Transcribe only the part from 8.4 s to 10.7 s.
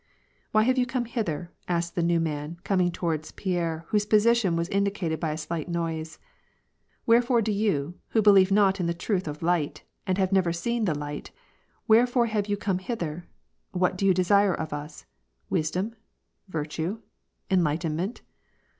not in the truth of light, and have never